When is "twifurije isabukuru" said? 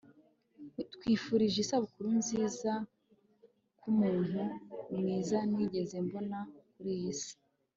0.93-2.07